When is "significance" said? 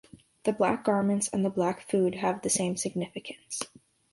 2.75-3.61